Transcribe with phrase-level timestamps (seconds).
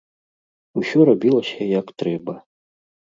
[0.81, 2.33] Усё рабілася, як трэба.